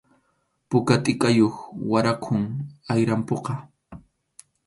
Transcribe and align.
Puka 0.69 0.95
tʼikayuq 1.03 1.55
waraqum 1.91 2.41
ayrampuqa. 2.91 3.53